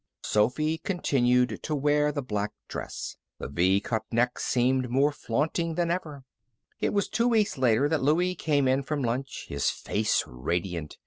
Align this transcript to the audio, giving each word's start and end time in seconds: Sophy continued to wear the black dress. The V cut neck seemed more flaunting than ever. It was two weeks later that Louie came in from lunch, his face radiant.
Sophy 0.23 0.79
continued 0.79 1.59
to 1.61 1.75
wear 1.75 2.11
the 2.11 2.23
black 2.23 2.53
dress. 2.67 3.17
The 3.37 3.47
V 3.47 3.79
cut 3.81 4.01
neck 4.11 4.39
seemed 4.39 4.89
more 4.89 5.11
flaunting 5.11 5.75
than 5.75 5.91
ever. 5.91 6.23
It 6.79 6.91
was 6.91 7.07
two 7.07 7.27
weeks 7.27 7.55
later 7.55 7.87
that 7.87 8.01
Louie 8.01 8.33
came 8.33 8.67
in 8.67 8.81
from 8.81 9.03
lunch, 9.03 9.45
his 9.47 9.69
face 9.69 10.23
radiant. 10.25 10.97